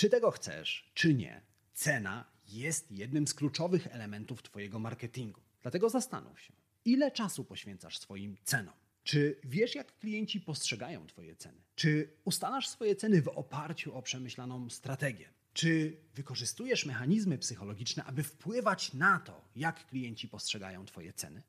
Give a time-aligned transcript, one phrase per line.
[0.00, 5.40] Czy tego chcesz, czy nie, cena jest jednym z kluczowych elementów Twojego marketingu.
[5.62, 6.52] Dlatego zastanów się,
[6.84, 8.74] ile czasu poświęcasz swoim cenom?
[9.04, 11.62] Czy wiesz, jak klienci postrzegają Twoje ceny?
[11.74, 15.28] Czy ustalasz swoje ceny w oparciu o przemyślaną strategię?
[15.52, 21.42] Czy wykorzystujesz mechanizmy psychologiczne, aby wpływać na to, jak klienci postrzegają Twoje ceny?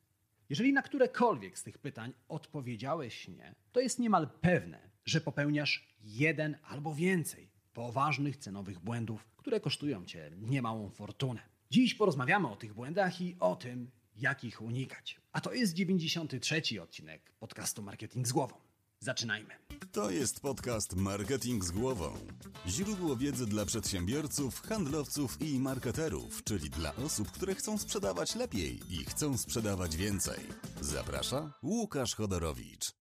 [0.50, 6.58] Jeżeli na którekolwiek z tych pytań odpowiedziałeś nie, to jest niemal pewne, że popełniasz jeden
[6.64, 11.42] albo więcej poważnych cenowych błędów, które kosztują Cię niemałą fortunę.
[11.72, 15.22] Dziś porozmawiamy o tych błędach i o tym, jak ich unikać.
[15.32, 16.82] A to jest 93.
[16.82, 18.56] odcinek podcastu Marketing z Głową.
[19.00, 19.50] Zaczynajmy.
[19.92, 22.14] To jest podcast Marketing z Głową.
[22.68, 29.06] Źródło wiedzy dla przedsiębiorców, handlowców i marketerów, czyli dla osób, które chcą sprzedawać lepiej i
[29.06, 30.40] chcą sprzedawać więcej.
[30.82, 33.01] Zaprasza Łukasz Chodorowicz.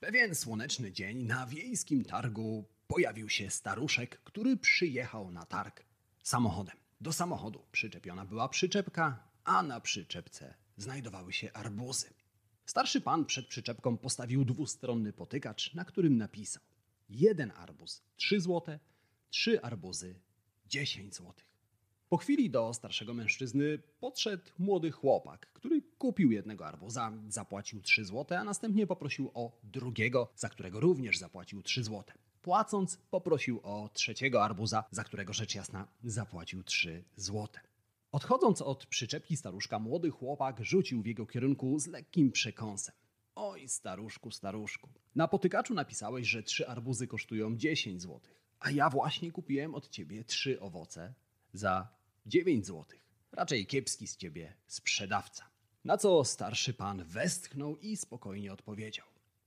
[0.00, 5.84] Pewien słoneczny dzień na wiejskim targu pojawił się staruszek, który przyjechał na targ
[6.22, 6.76] samochodem.
[7.00, 12.10] Do samochodu przyczepiona była przyczepka, a na przyczepce znajdowały się arbuzy.
[12.66, 16.62] Starszy pan przed przyczepką postawił dwustronny potykacz, na którym napisał:
[17.08, 18.78] jeden arbuz 3 zł,
[19.30, 20.20] trzy arbuzy
[20.66, 21.34] 10 zł.
[22.10, 28.38] Po chwili do starszego mężczyzny podszedł młody chłopak, który kupił jednego arbuza, zapłacił 3 zł,
[28.38, 32.04] a następnie poprosił o drugiego, za którego również zapłacił 3 zł.
[32.42, 37.48] Płacąc, poprosił o trzeciego arbuza, za którego rzecz jasna zapłacił 3 zł.
[38.12, 42.94] Odchodząc od przyczepki staruszka, młody chłopak rzucił w jego kierunku z lekkim przekąsem.
[43.34, 44.88] Oj, staruszku, staruszku.
[45.14, 48.20] Na potykaczu napisałeś, że trzy arbuzy kosztują 10 zł,
[48.60, 51.14] a ja właśnie kupiłem od ciebie trzy owoce
[51.52, 52.84] za 9 zł.
[53.32, 55.50] Raczej kiepski z ciebie sprzedawca.
[55.84, 59.06] Na co starszy pan westchnął i spokojnie odpowiedział: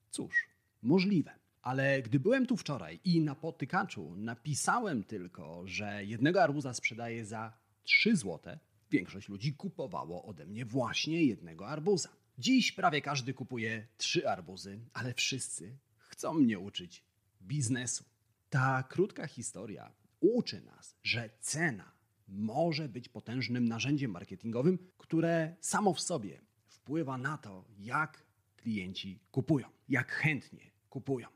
[0.10, 0.48] Cóż,
[0.82, 1.32] możliwe.
[1.62, 7.54] Ale gdy byłem tu wczoraj i na potykaczu napisałem tylko, że jednego arbuza sprzedaję za
[7.84, 8.58] 3 zł,
[8.92, 12.10] większość ludzi kupowało ode mnie właśnie jednego arbuza.
[12.38, 17.04] Dziś prawie każdy kupuje trzy arbuzy, ale wszyscy chcą mnie uczyć
[17.42, 18.04] biznesu.
[18.50, 21.93] Ta krótka historia uczy nas, że cena
[22.34, 28.26] może być potężnym narzędziem marketingowym, które samo w sobie wpływa na to, jak
[28.58, 31.28] klienci kupują, jak chętnie kupują.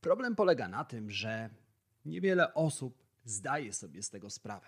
[0.00, 1.50] Problem polega na tym, że
[2.04, 4.66] niewiele osób zdaje sobie z tego sprawę.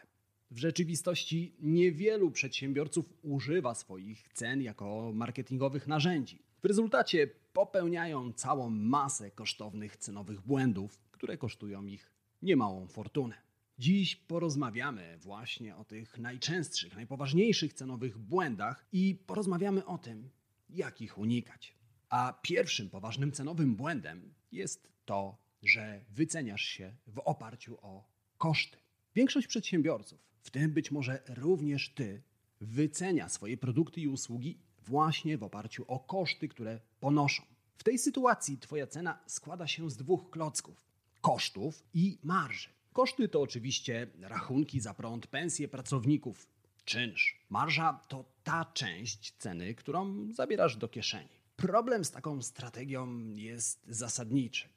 [0.51, 6.43] W rzeczywistości niewielu przedsiębiorców używa swoich cen jako marketingowych narzędzi.
[6.63, 13.35] W rezultacie popełniają całą masę kosztownych cenowych błędów, które kosztują ich niemałą fortunę.
[13.83, 20.31] Dziś porozmawiamy właśnie o tych najczęstszych, najpoważniejszych cenowych błędach i porozmawiamy o tym,
[20.71, 21.75] jak ich unikać.
[22.09, 28.79] A pierwszym poważnym cenowym błędem jest to, że wyceniasz się w oparciu o koszty.
[29.15, 32.23] Większość przedsiębiorców, w tym być może również ty,
[32.61, 37.43] wycenia swoje produkty i usługi właśnie w oparciu o koszty, które ponoszą.
[37.77, 40.87] W tej sytuacji Twoja cena składa się z dwóch klocków:
[41.21, 42.82] kosztów i marży.
[42.93, 46.47] Koszty to oczywiście rachunki za prąd, pensje pracowników,
[46.85, 47.41] czynsz.
[47.51, 51.43] Marża to ta część ceny, którą zabierasz do kieszeni.
[51.57, 54.69] Problem z taką strategią jest zasadniczy.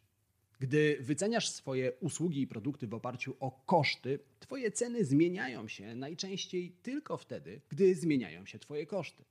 [0.60, 6.72] Gdy wyceniasz swoje usługi i produkty w oparciu o koszty, Twoje ceny zmieniają się najczęściej
[6.72, 9.24] tylko wtedy, gdy zmieniają się Twoje koszty.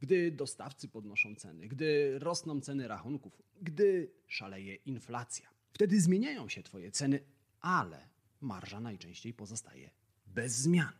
[0.00, 5.50] Gdy dostawcy podnoszą ceny, gdy rosną ceny rachunków, gdy szaleje inflacja.
[5.72, 7.20] Wtedy zmieniają się Twoje ceny,
[7.60, 8.08] ale
[8.40, 9.90] marża najczęściej pozostaje
[10.26, 10.92] bez zmian.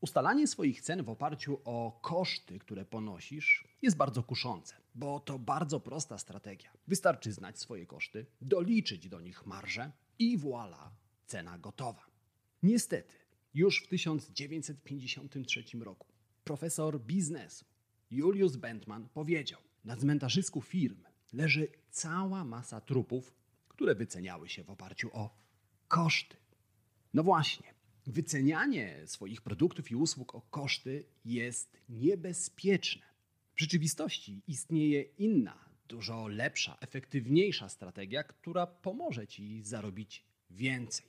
[0.00, 5.80] Ustalanie swoich cen w oparciu o koszty, które ponosisz, jest bardzo kuszące, bo to bardzo
[5.80, 6.70] prosta strategia.
[6.88, 10.90] Wystarczy znać swoje koszty, doliczyć do nich marżę i voilà,
[11.26, 12.06] cena gotowa.
[12.62, 13.14] Niestety,
[13.54, 16.06] już w 1953 roku
[16.44, 17.64] profesor biznesu
[18.10, 21.02] Julius Bentman powiedział: Na cmentarzysku firm
[21.32, 23.34] leży cała masa trupów,
[23.68, 25.38] które wyceniały się w oparciu o
[25.88, 26.36] koszty.
[27.16, 27.74] No właśnie,
[28.06, 33.02] wycenianie swoich produktów i usług o koszty jest niebezpieczne.
[33.54, 41.06] W rzeczywistości istnieje inna, dużo lepsza, efektywniejsza strategia, która pomoże ci zarobić więcej.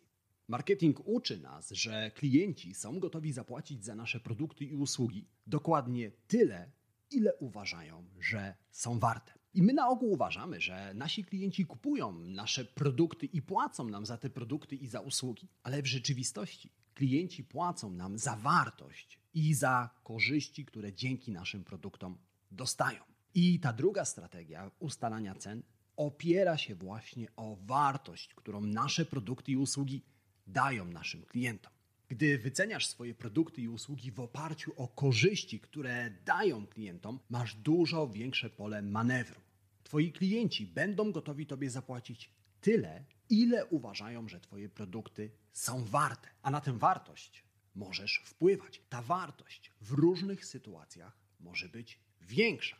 [0.48, 6.71] Marketing uczy nas, że klienci są gotowi zapłacić za nasze produkty i usługi dokładnie tyle,
[7.12, 9.33] ile uważają, że są warte.
[9.54, 14.18] I my na ogół uważamy, że nasi klienci kupują nasze produkty i płacą nam za
[14.18, 19.89] te produkty i za usługi, ale w rzeczywistości klienci płacą nam za wartość i za
[20.04, 22.18] korzyści, które dzięki naszym produktom
[22.51, 23.04] dostają.
[23.33, 25.63] I ta druga strategia ustalania cen
[25.95, 30.01] opiera się właśnie o wartość, którą nasze produkty i usługi
[30.48, 31.76] dają naszym klientom.
[32.09, 38.07] Gdy wyceniasz swoje produkty i usługi w oparciu o korzyści, które dają klientom, masz dużo
[38.07, 39.42] większe pole manewru.
[39.83, 42.30] Twoi klienci będą gotowi Tobie zapłacić
[42.62, 46.30] tyle, ile uważają, że Twoje produkty są warte.
[46.42, 47.44] A na tę wartość
[47.75, 48.81] możesz wpływać.
[48.89, 52.77] Ta wartość w różnych sytuacjach może być większa.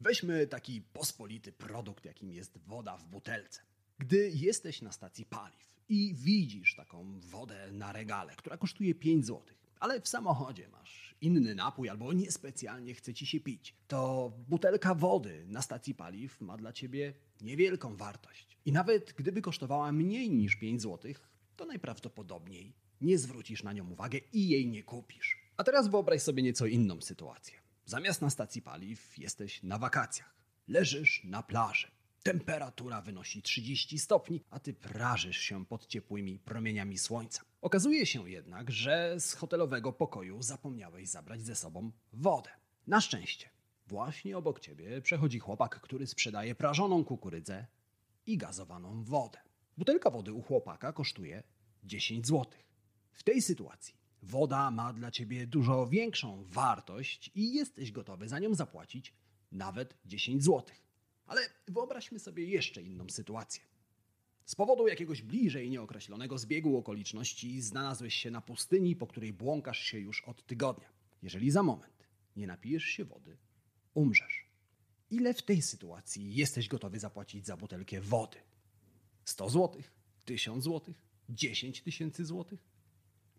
[0.00, 3.62] Weźmy taki pospolity produkt, jakim jest woda w butelce.
[3.98, 9.42] Gdy jesteś na stacji paliw i widzisz taką wodę na regale, która kosztuje 5 zł,
[9.80, 15.44] ale w samochodzie masz inny napój albo niespecjalnie chce ci się pić, to butelka wody
[15.48, 18.58] na stacji paliw ma dla ciebie niewielką wartość.
[18.64, 21.12] I nawet gdyby kosztowała mniej niż 5 zł,
[21.56, 25.44] to najprawdopodobniej nie zwrócisz na nią uwagę i jej nie kupisz.
[25.56, 27.54] A teraz wyobraź sobie nieco inną sytuację.
[27.84, 30.34] Zamiast na stacji paliw jesteś na wakacjach.
[30.68, 31.93] Leżysz na plaży.
[32.24, 37.42] Temperatura wynosi 30 stopni, a ty prażysz się pod ciepłymi promieniami słońca.
[37.60, 42.50] Okazuje się jednak, że z hotelowego pokoju zapomniałeś zabrać ze sobą wodę.
[42.86, 43.48] Na szczęście,
[43.86, 47.66] właśnie obok ciebie przechodzi chłopak, który sprzedaje prażoną kukurydzę
[48.26, 49.38] i gazowaną wodę.
[49.78, 51.42] Butelka wody u chłopaka kosztuje
[51.82, 52.44] 10 zł.
[53.12, 58.54] W tej sytuacji woda ma dla ciebie dużo większą wartość i jesteś gotowy za nią
[58.54, 59.14] zapłacić
[59.52, 60.83] nawet 10 zł.
[61.26, 63.62] Ale wyobraźmy sobie jeszcze inną sytuację.
[64.44, 69.98] Z powodu jakiegoś bliżej nieokreślonego zbiegu okoliczności znalazłeś się na pustyni, po której błąkasz się
[69.98, 70.88] już od tygodnia.
[71.22, 73.36] Jeżeli za moment nie napijesz się wody,
[73.94, 74.46] umrzesz.
[75.10, 78.38] Ile w tej sytuacji jesteś gotowy zapłacić za butelkę wody?
[79.24, 79.82] 100 zł?
[80.24, 80.94] 1000 zł?
[81.28, 82.60] 10 tysięcy złotych?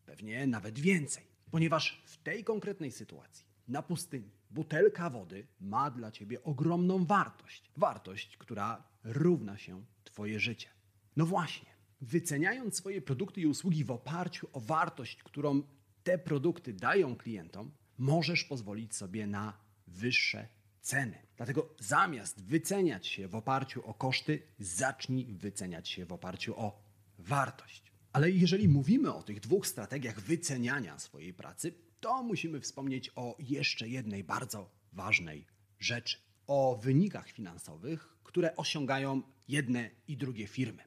[0.06, 6.44] Pewnie nawet więcej, ponieważ w tej konkretnej sytuacji na pustyni butelka wody ma dla ciebie
[6.44, 7.72] ogromną wartość.
[7.78, 10.70] Wartość, która równa się Twoje życie.
[11.16, 11.70] No właśnie,
[12.02, 15.64] wyceniając swoje produkty i usługi w oparciu o wartość, którą
[16.04, 19.54] te produkty dają klientom, możesz pozwolić sobie na
[19.88, 20.48] wyższe
[20.82, 21.18] ceny.
[21.38, 26.82] Dlatego zamiast wyceniać się w oparciu o koszty, zacznij wyceniać się w oparciu o
[27.20, 27.92] wartość.
[28.14, 31.74] Ale jeżeli mówimy o tych dwóch strategiach wyceniania swojej pracy,
[32.06, 35.46] to musimy wspomnieć o jeszcze jednej bardzo ważnej
[35.80, 36.18] rzeczy.
[36.48, 40.84] O wynikach finansowych, które osiągają jedne i drugie firmy.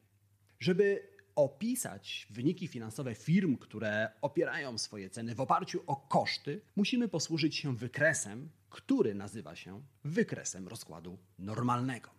[0.61, 7.57] Żeby opisać wyniki finansowe firm, które opierają swoje ceny w oparciu o koszty, musimy posłużyć
[7.57, 12.11] się wykresem, który nazywa się wykresem rozkładu normalnego.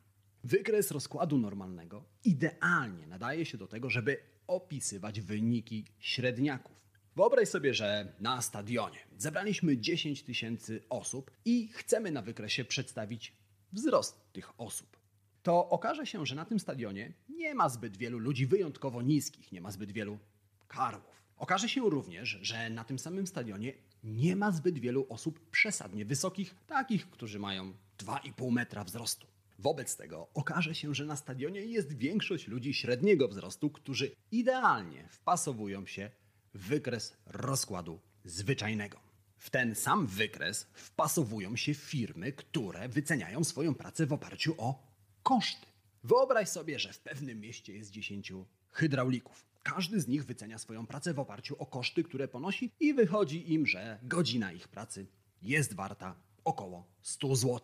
[0.43, 4.17] Wykres rozkładu normalnego idealnie nadaje się do tego, żeby
[4.47, 6.88] opisywać wyniki średniaków.
[7.19, 13.33] Wyobraź sobie, że na stadionie zebraliśmy 10 tysięcy osób i chcemy na wykresie przedstawić
[13.73, 14.97] wzrost tych osób.
[15.43, 19.61] To okaże się, że na tym stadionie nie ma zbyt wielu ludzi wyjątkowo niskich, nie
[19.61, 20.19] ma zbyt wielu
[20.67, 21.23] karłów.
[21.37, 23.73] Okaże się również, że na tym samym stadionie
[24.03, 29.27] nie ma zbyt wielu osób przesadnie wysokich, takich, którzy mają 2,5 metra wzrostu.
[29.59, 35.85] Wobec tego okaże się, że na stadionie jest większość ludzi średniego wzrostu, którzy idealnie wpasowują
[35.85, 36.11] się
[36.53, 38.99] wykres rozkładu zwyczajnego.
[39.37, 44.87] W ten sam wykres wpasowują się firmy, które wyceniają swoją pracę w oparciu o
[45.23, 45.65] koszty.
[46.03, 48.33] Wyobraź sobie, że w pewnym mieście jest 10
[48.71, 49.45] hydraulików.
[49.63, 53.67] Każdy z nich wycenia swoją pracę w oparciu o koszty, które ponosi, i wychodzi im,
[53.67, 55.07] że godzina ich pracy
[55.41, 57.59] jest warta około 100 zł.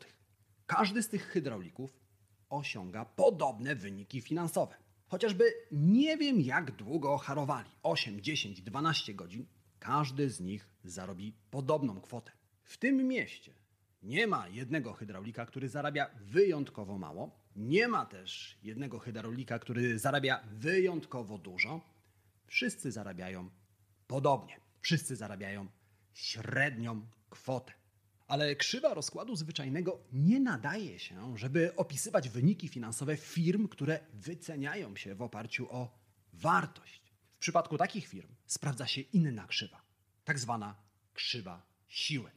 [0.67, 1.99] Każdy z tych hydraulików
[2.49, 4.75] osiąga podobne wyniki finansowe.
[5.07, 9.45] Chociażby nie wiem jak długo harowali 8, 10, 12 godzin,
[9.79, 12.31] każdy z nich zarobi podobną kwotę.
[12.63, 13.53] W tym mieście
[14.03, 20.43] nie ma jednego hydraulika, który zarabia wyjątkowo mało, nie ma też jednego hydraulika, który zarabia
[20.51, 21.81] wyjątkowo dużo.
[22.47, 23.49] Wszyscy zarabiają
[24.07, 24.59] podobnie.
[24.81, 25.67] Wszyscy zarabiają
[26.13, 27.73] średnią kwotę.
[28.27, 35.15] Ale krzywa rozkładu zwyczajnego nie nadaje się, żeby opisywać wyniki finansowe firm, które wyceniają się
[35.15, 35.97] w oparciu o
[36.33, 37.01] wartość.
[37.35, 39.81] W przypadku takich firm sprawdza się inna krzywa,
[40.23, 40.75] tak zwana
[41.13, 42.31] krzywa siły.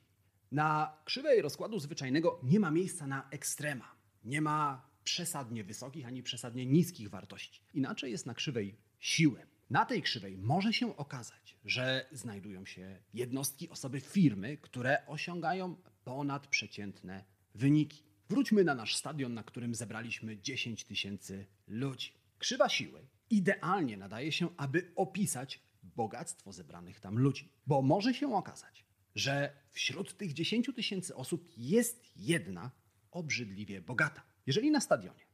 [0.52, 3.94] Na krzywej rozkładu zwyczajnego nie ma miejsca na ekstrema.
[4.24, 7.60] Nie ma przesadnie wysokich ani przesadnie niskich wartości.
[7.74, 9.46] Inaczej jest na krzywej siły.
[9.70, 17.24] Na tej krzywej może się okazać, że znajdują się jednostki, osoby, firmy, które osiągają ponadprzeciętne
[17.54, 18.02] wyniki.
[18.28, 22.12] Wróćmy na nasz stadion, na którym zebraliśmy 10 tysięcy ludzi.
[22.38, 28.84] Krzywa siły idealnie nadaje się, aby opisać bogactwo zebranych tam ludzi, bo może się okazać,
[29.14, 32.70] że wśród tych 10 tysięcy osób jest jedna
[33.10, 34.22] obrzydliwie bogata.
[34.46, 35.26] Jeżeli na stadionie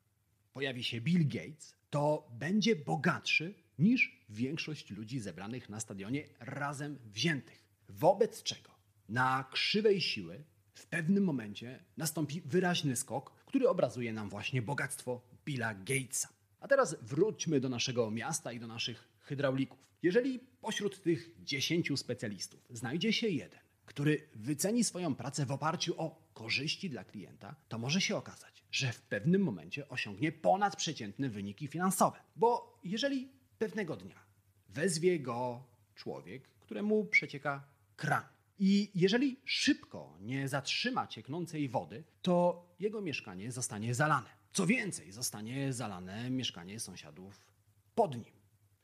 [0.52, 7.64] pojawi się Bill Gates, to będzie bogatszy niż większość ludzi zebranych na stadionie razem wziętych.
[7.88, 8.70] Wobec czego
[9.08, 15.74] na krzywej siły w pewnym momencie nastąpi wyraźny skok, który obrazuje nam właśnie bogactwo Billa
[15.74, 16.28] Gatesa.
[16.60, 19.78] A teraz wróćmy do naszego miasta i do naszych hydraulików.
[20.02, 26.30] Jeżeli pośród tych 10 specjalistów znajdzie się jeden, który wyceni swoją pracę w oparciu o
[26.34, 32.18] korzyści dla klienta, to może się okazać, że w pewnym momencie osiągnie ponadprzeciętne wyniki finansowe.
[32.36, 33.28] Bo jeżeli
[33.64, 34.20] pewnego dnia
[34.68, 35.62] wezwie go
[35.94, 37.64] człowiek, któremu przecieka
[37.96, 38.24] kran,
[38.58, 44.30] i jeżeli szybko nie zatrzyma cieknącej wody, to jego mieszkanie zostanie zalane.
[44.52, 47.46] Co więcej, zostanie zalane mieszkanie sąsiadów
[47.94, 48.34] pod nim.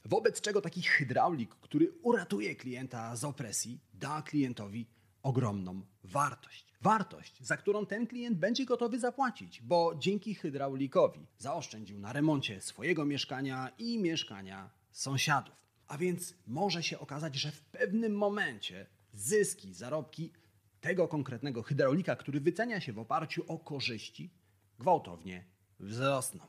[0.04, 4.86] Wobec czego taki hydraulik, który uratuje klienta z opresji, da klientowi
[5.22, 6.70] ogromną wartość.
[6.80, 13.04] Wartość, za którą ten klient będzie gotowy zapłacić, bo dzięki hydraulikowi zaoszczędził na remoncie swojego
[13.04, 15.54] mieszkania i mieszkania sąsiadów.
[15.88, 20.32] A więc może się okazać, że w pewnym momencie zyski, zarobki
[20.80, 24.30] tego konkretnego hydraulika, który wycenia się w oparciu o korzyści,
[24.78, 25.44] gwałtownie
[25.80, 26.44] wzrosną.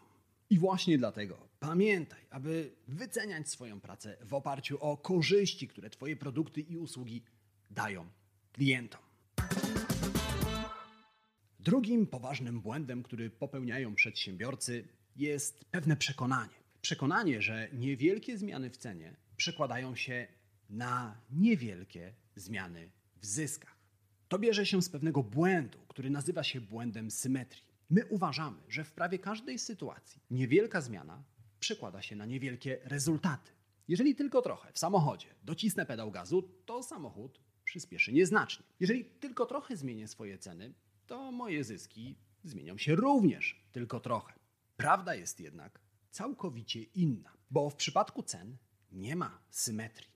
[0.50, 6.62] I właśnie dlatego pamiętaj, aby wyceniać swoją pracę w oparciu o korzyści, które Twoje produkty
[6.62, 7.24] i usługi
[7.70, 8.10] dają
[8.52, 9.02] klientom.
[11.60, 16.54] Drugim poważnym błędem, który popełniają przedsiębiorcy, jest pewne przekonanie.
[16.82, 20.28] Przekonanie, że niewielkie zmiany w cenie przekładają się
[20.70, 22.90] na niewielkie zmiany
[23.22, 23.76] w zyskach.
[24.28, 27.64] To bierze się z pewnego błędu, który nazywa się błędem symetrii.
[27.90, 31.24] My uważamy, że w prawie każdej sytuacji niewielka zmiana
[31.60, 33.52] przekłada się na niewielkie rezultaty.
[33.88, 37.40] Jeżeli tylko trochę w samochodzie docisnę pedał gazu, to samochód
[37.72, 38.66] przyspieszy nieznacznie.
[38.80, 40.74] Jeżeli tylko trochę zmienię swoje ceny,
[41.08, 44.34] to moje zyski zmienią się również tylko trochę.
[44.78, 48.58] Prawda jest jednak całkowicie inna, bo w przypadku cen
[48.92, 50.12] nie ma symetrii.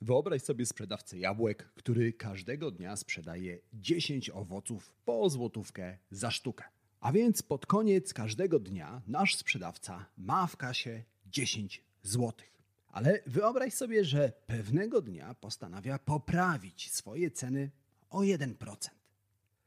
[0.00, 6.64] Wyobraź sobie sprzedawcę jabłek, który każdego dnia sprzedaje 10 owoców po złotówkę za sztukę.
[7.00, 12.51] A więc pod koniec każdego dnia nasz sprzedawca ma w kasie 10 złotych.
[12.92, 17.70] Ale wyobraź sobie, że pewnego dnia postanawia poprawić swoje ceny
[18.10, 18.54] o 1%.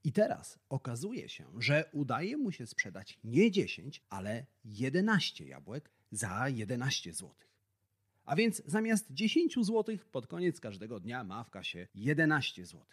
[0.04, 6.50] I teraz okazuje się, że udaje mu się sprzedać nie 10, ale 11 jabłek za
[6.50, 7.50] 11 złotych.
[8.26, 12.86] A więc zamiast 10 zł pod koniec każdego dnia ma w kasie 11 zł.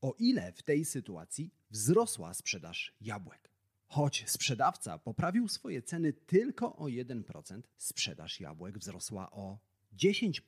[0.00, 3.51] O ile w tej sytuacji wzrosła sprzedaż jabłek?
[3.92, 9.58] Choć sprzedawca poprawił swoje ceny tylko o 1%, sprzedaż jabłek wzrosła o
[9.96, 10.40] 10%.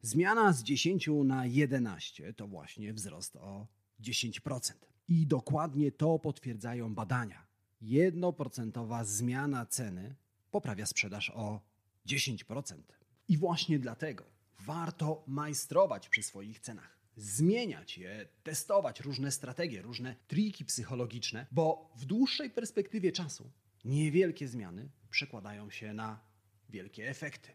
[0.00, 3.66] Zmiana z 10 na 11 to właśnie wzrost o
[4.00, 4.72] 10%.
[5.08, 7.46] I dokładnie to potwierdzają badania.
[7.80, 10.14] Jednoprocentowa zmiana ceny
[10.50, 11.60] poprawia sprzedaż o
[12.06, 12.82] 10%.
[13.28, 14.24] I właśnie dlatego
[14.60, 16.98] warto majstrować przy swoich cenach.
[17.16, 23.50] Zmieniać je, testować różne strategie, różne triki psychologiczne, bo w dłuższej perspektywie czasu
[23.84, 26.20] niewielkie zmiany przekładają się na
[26.68, 27.52] wielkie efekty.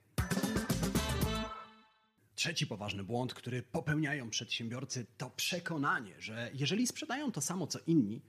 [2.35, 8.21] Trzeci poważny błąd, który popełniają przedsiębiorcy, to przekonanie, że jeżeli sprzedają to samo co inni,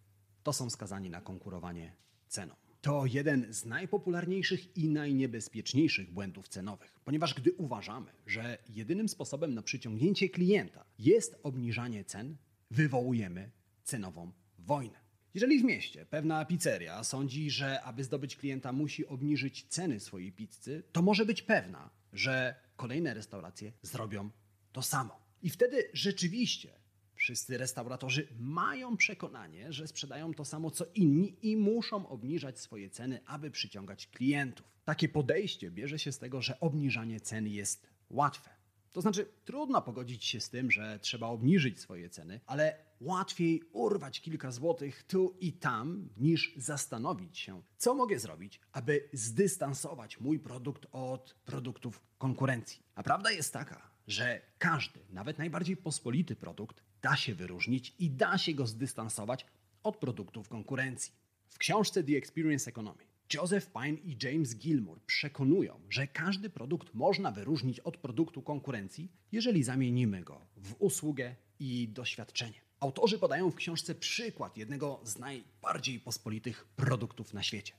[0.43, 1.93] to są skazani na konkurowanie
[2.29, 2.55] ceną.
[2.81, 9.63] To jeden z najpopularniejszych i najniebezpieczniejszych błędów cenowych, ponieważ gdy uważamy, że jedynym sposobem na
[9.63, 12.37] przyciągnięcie klienta jest obniżanie cen,
[12.71, 13.51] wywołujemy
[13.85, 15.01] cenową wojnę.
[15.35, 20.83] Jeżeli w mieście pewna pizzeria sądzi, że aby zdobyć klienta musi obniżyć ceny swojej pizzy,
[20.93, 24.31] to może być pewna, że kolejne restauracje zrobią
[24.73, 25.21] to samo.
[25.43, 26.80] I wtedy rzeczywiście
[27.21, 33.21] Wszyscy restauratorzy mają przekonanie, że sprzedają to samo co inni i muszą obniżać swoje ceny,
[33.27, 34.67] aby przyciągać klientów.
[34.85, 38.51] Takie podejście bierze się z tego, że obniżanie cen jest łatwe.
[38.93, 44.21] To znaczy, trudno pogodzić się z tym, że trzeba obniżyć swoje ceny, ale łatwiej urwać
[44.21, 50.87] kilka złotych tu i tam, niż zastanowić się, co mogę zrobić, aby zdystansować mój produkt
[50.93, 52.83] od produktów konkurencji.
[52.95, 58.39] A prawda jest taka, że każdy, nawet najbardziej pospolity produkt, da się wyróżnić i da
[58.39, 59.47] się go zdystansować
[59.83, 61.13] od produktów konkurencji.
[61.49, 67.31] W książce The Experience Economy Joseph Pine i James Gilmour przekonują, że każdy produkt można
[67.31, 72.61] wyróżnić od produktu konkurencji, jeżeli zamienimy go w usługę i doświadczenie.
[72.81, 77.75] Autorzy podają w książce przykład jednego z najbardziej pospolitych produktów na świecie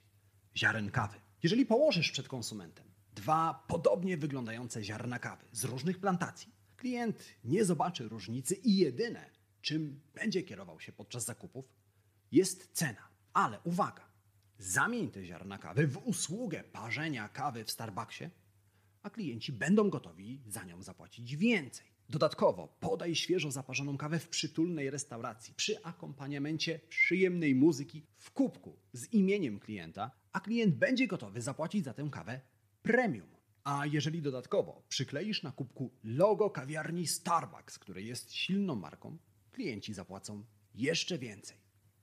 [0.58, 1.18] ziaren kawy.
[1.44, 2.86] Jeżeli położysz przed konsumentem
[3.16, 6.52] dwa podobnie wyglądające ziarna kawy z różnych plantacji,
[6.82, 9.30] klient nie zobaczy różnicy i jedyne,
[9.62, 11.66] czym będzie kierował się podczas zakupów,
[12.32, 13.08] jest cena.
[13.34, 14.06] Ale uwaga,
[14.58, 18.30] zamień te ziarna kawy w usługę parzenia kawy w Starbucksie,
[19.04, 21.88] a klienci będą gotowi za nią zapłacić więcej.
[22.10, 29.14] Dodatkowo podaj świeżo zaparzoną kawę w przytulnej restauracji przy akompaniamencie przyjemnej muzyki w kubku z
[29.14, 32.42] imieniem klienta, a klient będzie gotowy zapłacić za tę kawę
[32.82, 33.41] premium.
[33.64, 39.18] A jeżeli dodatkowo przykleisz na kubku logo kawiarni Starbucks, które jest silną marką,
[39.52, 40.44] klienci zapłacą
[40.76, 41.58] jeszcze więcej.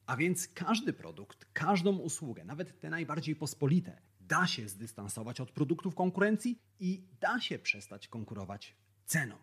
[0.06, 5.94] A więc każdy produkt, każdą usługę, nawet te najbardziej pospolite, da się zdystansować od produktów
[5.94, 9.36] konkurencji i da się przestać konkurować ceną.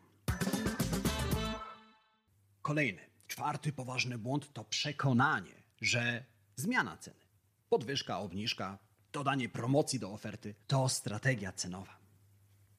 [2.62, 7.26] Kolejny, czwarty poważny błąd to przekonanie, że zmiana ceny,
[7.70, 8.78] podwyżka, obniżka,
[9.12, 12.05] dodanie promocji do oferty to strategia cenowa.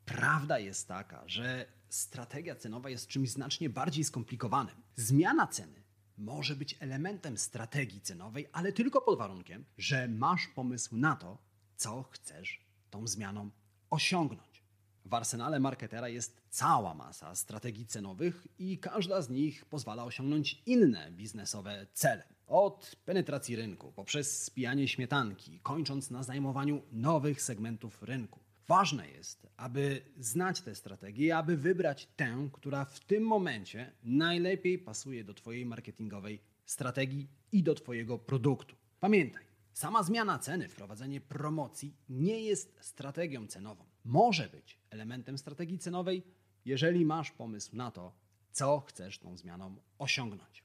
[0.07, 4.75] Prawda jest taka, że strategia cenowa jest czymś znacznie bardziej skomplikowanym.
[4.97, 5.83] Zmiana ceny
[6.19, 11.39] może być elementem strategii cenowej, ale tylko pod warunkiem, że masz pomysł na to,
[11.77, 12.61] co chcesz
[12.91, 13.51] tą zmianą
[13.91, 14.63] osiągnąć.
[15.05, 21.13] W arsenale marketera jest cała masa strategii cenowych i każda z nich pozwala osiągnąć inne
[21.13, 22.23] biznesowe cele.
[22.47, 28.46] Od penetracji rynku, poprzez spijanie śmietanki, kończąc na zajmowaniu nowych segmentów rynku.
[28.69, 35.25] Ważne jest, aby znać tę strategię, aby wybrać tę, która w tym momencie najlepiej pasuje
[35.25, 38.77] do Twojej marketingowej strategii i do Twojego produktu.
[39.01, 43.85] Pamiętaj, sama zmiana ceny, wprowadzenie promocji nie jest strategią cenową.
[44.05, 46.23] Może być elementem strategii cenowej,
[46.65, 48.13] jeżeli masz pomysł na to,
[48.53, 50.65] co chcesz tą zmianą osiągnąć.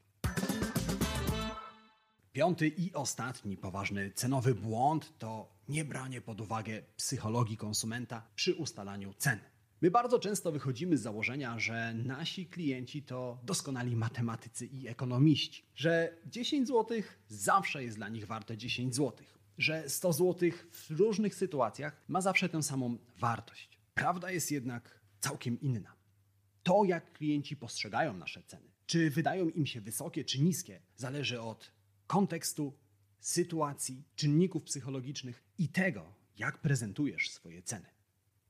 [2.31, 9.39] Piąty i ostatni poważny cenowy błąd to niebranie pod uwagę psychologii konsumenta przy ustalaniu cen.
[9.81, 16.17] My bardzo często wychodzimy z założenia, że nasi klienci to doskonali matematycy i ekonomiści, że
[16.25, 19.25] 10 zł zawsze jest dla nich warte 10 zł,
[19.57, 23.79] że 100 zł w różnych sytuacjach ma zawsze tę samą wartość.
[23.93, 25.95] Prawda jest jednak całkiem inna.
[26.63, 31.71] To, jak klienci postrzegają nasze ceny, czy wydają im się wysokie czy niskie, zależy od
[32.07, 32.73] kontekstu,
[33.21, 37.87] sytuacji, czynników psychologicznych i tego, jak prezentujesz swoje ceny.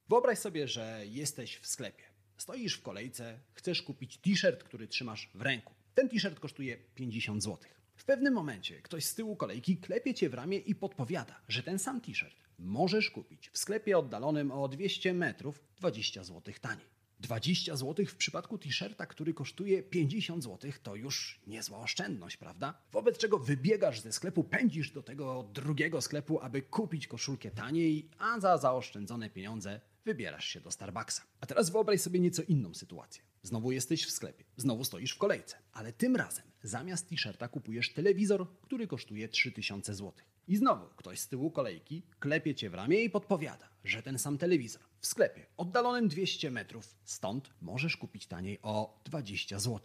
[0.09, 2.03] Wyobraź sobie, że jesteś w sklepie.
[2.37, 5.73] Stoisz w kolejce, chcesz kupić t-shirt, który trzymasz w ręku.
[5.95, 7.69] Ten t-shirt kosztuje 50 zł.
[7.95, 11.79] W pewnym momencie ktoś z tyłu kolejki klepie cię w ramię i podpowiada, że ten
[11.79, 16.90] sam t-shirt możesz kupić w sklepie oddalonym o 200 metrów 20 zł taniej.
[17.21, 22.73] 20 zł w przypadku t-shirta, który kosztuje 50 zł, to już niezła oszczędność, prawda?
[22.91, 28.39] Wobec czego wybiegasz ze sklepu, pędzisz do tego drugiego sklepu, aby kupić koszulkę taniej, a
[28.39, 31.23] za zaoszczędzone pieniądze wybierasz się do Starbucksa.
[31.41, 33.23] A teraz wyobraź sobie nieco inną sytuację.
[33.43, 38.47] Znowu jesteś w sklepie, znowu stoisz w kolejce, ale tym razem zamiast t-shirta kupujesz telewizor,
[38.61, 40.13] który kosztuje 3000 zł.
[40.47, 44.37] I znowu ktoś z tyłu kolejki klepie cię w ramię i podpowiada, że ten sam
[44.37, 49.79] telewizor w sklepie oddalonym 200 metrów stąd możesz kupić taniej o 20 zł.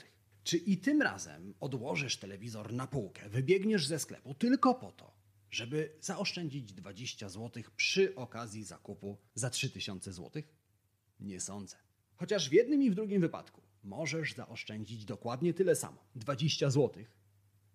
[0.45, 5.16] Czy i tym razem odłożysz telewizor na półkę, wybiegniesz ze sklepu tylko po to,
[5.51, 10.43] żeby zaoszczędzić 20 zł przy okazji zakupu za 3000 zł?
[11.21, 11.77] Nie sądzę.
[12.17, 17.05] Chociaż w jednym i w drugim wypadku możesz zaoszczędzić dokładnie tyle samo 20 zł.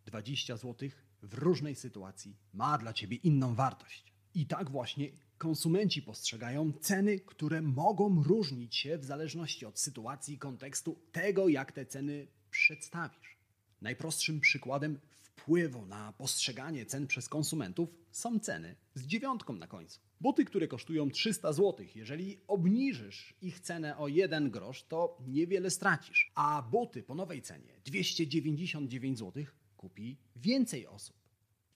[0.05, 0.89] 20 zł
[1.21, 4.13] w różnej sytuacji ma dla ciebie inną wartość.
[4.34, 10.99] I tak właśnie konsumenci postrzegają ceny, które mogą różnić się w zależności od sytuacji, kontekstu,
[11.12, 13.38] tego jak te ceny przedstawisz.
[13.81, 14.99] Najprostszym przykładem
[15.35, 19.99] wpływu na postrzeganie cen przez konsumentów są ceny z dziewiątką na końcu.
[20.21, 26.31] Buty, które kosztują 300 zł, jeżeli obniżysz ich cenę o 1 grosz, to niewiele stracisz.
[26.35, 29.43] A buty po nowej cenie 299 zł
[29.77, 31.15] kupi więcej osób.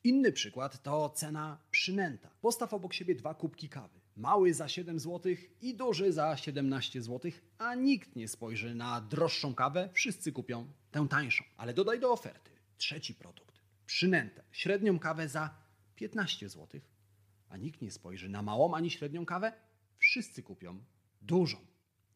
[0.03, 2.29] Inny przykład to cena przynęta.
[2.41, 3.99] Postaw obok siebie dwa kubki kawy.
[4.17, 9.55] Mały za 7 zł i duży za 17 zł, a nikt nie spojrzy na droższą
[9.55, 11.43] kawę, wszyscy kupią tę tańszą.
[11.57, 13.61] Ale dodaj do oferty trzeci produkt.
[13.85, 14.43] Przynętę.
[14.51, 15.55] Średnią kawę za
[15.95, 16.81] 15 zł,
[17.49, 19.53] a nikt nie spojrzy na małą ani średnią kawę,
[19.97, 20.83] wszyscy kupią
[21.21, 21.57] dużą.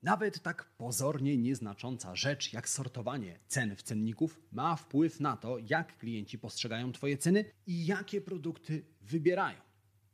[0.04, 5.98] Nawet tak pozornie nieznacząca rzecz jak sortowanie cen w cenników ma wpływ na to, jak
[5.98, 9.62] klienci postrzegają Twoje ceny i jakie produkty wybierają.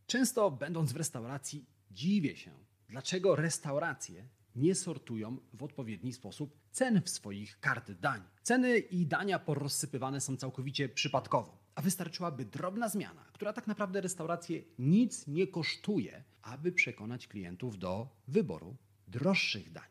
[0.07, 2.51] Często będąc w restauracji dziwię się,
[2.89, 8.21] dlaczego restauracje nie sortują w odpowiedni sposób cen w swoich kart dań.
[8.43, 14.63] Ceny i dania porozsypywane są całkowicie przypadkowo, a wystarczyłaby drobna zmiana, która tak naprawdę restaurację
[14.79, 18.75] nic nie kosztuje, aby przekonać klientów do wyboru
[19.07, 19.89] droższych dań.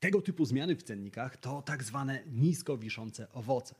[0.00, 3.74] Tego typu zmiany w cennikach to tak zwane nisko wiszące owoce.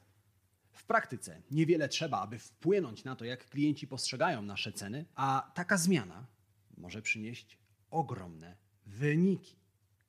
[0.72, 5.76] W praktyce niewiele trzeba, aby wpłynąć na to, jak klienci postrzegają nasze ceny, a taka
[5.78, 6.26] zmiana
[6.76, 7.58] może przynieść
[7.90, 8.56] ogromne
[8.86, 9.61] wyniki.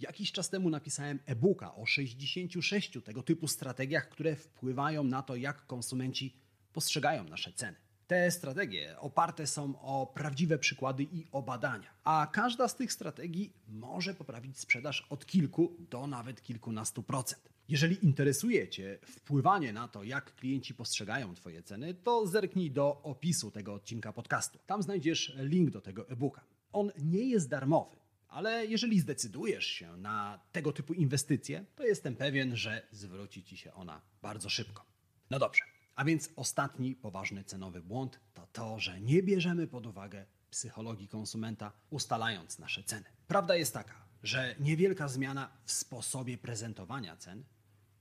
[0.03, 5.65] Jakiś czas temu napisałem e-booka o 66 tego typu strategiach, które wpływają na to, jak
[5.65, 6.35] konsumenci
[6.73, 7.77] postrzegają nasze ceny.
[8.07, 13.53] Te strategie oparte są o prawdziwe przykłady i o badania, a każda z tych strategii
[13.67, 17.49] może poprawić sprzedaż od kilku do nawet kilkunastu procent.
[17.67, 23.51] Jeżeli interesuje Cię wpływanie na to, jak klienci postrzegają Twoje ceny, to zerknij do opisu
[23.51, 24.59] tego odcinka podcastu.
[24.65, 26.41] Tam znajdziesz link do tego e-booka.
[26.73, 28.02] On nie jest darmowy,
[28.33, 33.73] ale jeżeli zdecydujesz się na tego typu inwestycje, to jestem pewien, że zwróci Ci się
[33.73, 34.85] ona bardzo szybko.
[35.29, 35.63] No dobrze,
[35.95, 41.71] a więc ostatni poważny cenowy błąd to to, że nie bierzemy pod uwagę psychologii konsumenta,
[41.89, 43.05] ustalając nasze ceny.
[43.27, 47.43] Prawda jest taka, że niewielka zmiana w sposobie prezentowania cen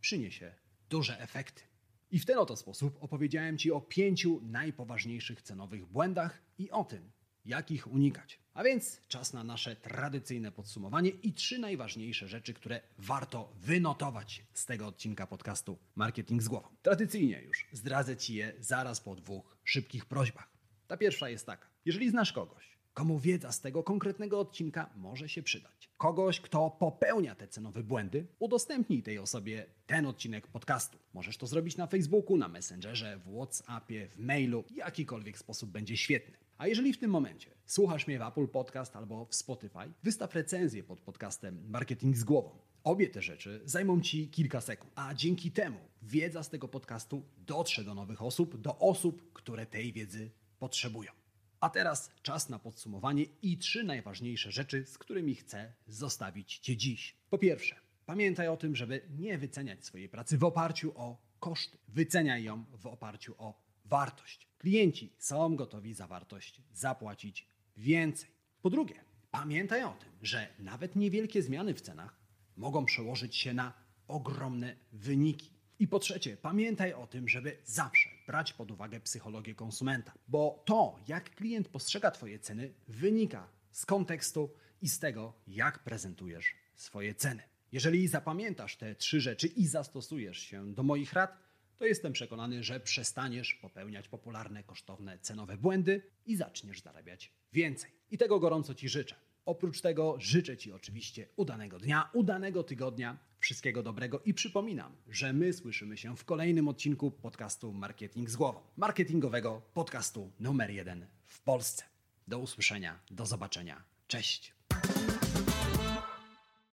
[0.01, 0.55] przyniesie
[0.91, 1.63] duże efekty.
[2.11, 7.13] I w ten oto sposób opowiedziałem Ci o pięciu najpoważniejszych cenowych błędach i o tym,
[7.45, 8.41] jak ich unikać.
[8.55, 14.67] A więc czas na nasze tradycyjne podsumowanie i trzy najważniejsze rzeczy, które warto wynotować z
[14.67, 16.69] tego odcinka podcastu Marketing z głową.
[16.83, 20.49] Tradycyjnie już zdradzę Ci je zaraz po dwóch szybkich prośbach.
[20.87, 21.67] Ta pierwsza jest taka.
[21.85, 27.35] Jeżeli znasz kogoś, komu wiedza z tego konkretnego odcinka może się przydać, kogoś, kto popełnia
[27.35, 30.99] te cenowe błędy, udostępnij tej osobie ten odcinek podcastu.
[31.15, 36.42] Możesz to zrobić na Facebooku, na Messengerze, w WhatsAppie, w mailu, jakikolwiek sposób będzie świetny.
[36.59, 40.83] A jeżeli w tym momencie słuchasz mnie w Apple Podcast albo w Spotify, wystaw recenzję
[40.83, 42.59] pod podcastem Marketing z głową.
[42.85, 47.85] Obie te rzeczy zajmą Ci kilka sekund, a dzięki temu wiedza z tego podcastu dotrze
[47.85, 51.13] do nowych osób, do osób, które tej wiedzy potrzebują.
[51.61, 57.17] A teraz czas na podsumowanie i trzy najważniejsze rzeczy, z którymi chcę zostawić Cię dziś.
[57.31, 61.79] Po pierwsze, pamiętaj o tym, żeby nie wyceniać swojej pracy w oparciu o koszty.
[61.89, 64.49] Wyceniaj ją w oparciu o wartość.
[64.59, 68.31] Klienci są gotowi za wartość zapłacić więcej.
[68.63, 68.95] Po drugie,
[69.31, 72.17] pamiętaj o tym, że nawet niewielkie zmiany w cenach
[72.57, 73.73] mogą przełożyć się na
[74.09, 75.51] ogromne wyniki.
[75.79, 80.99] I po trzecie, pamiętaj o tym, żeby zawsze brać pod uwagę psychologię konsumenta, bo to,
[81.09, 87.43] jak klient postrzega Twoje ceny, wynika z kontekstu i z tego, jak prezentujesz swoje ceny.
[87.73, 91.39] Jeżeli zapamiętasz te trzy rzeczy i zastosujesz się do moich rad,
[91.79, 97.91] to jestem przekonany, że przestaniesz popełniać popularne, kosztowne, cenowe błędy i zaczniesz zarabiać więcej.
[98.11, 99.15] I tego gorąco Ci życzę.
[99.45, 105.53] Oprócz tego życzę Ci oczywiście udanego dnia, udanego tygodnia, wszystkiego dobrego i przypominam, że my
[105.53, 108.61] słyszymy się w kolejnym odcinku podcastu Marketing z głową.
[108.77, 111.85] Marketingowego podcastu numer jeden w Polsce.
[112.29, 113.85] Do usłyszenia, do zobaczenia.
[114.07, 114.55] Cześć.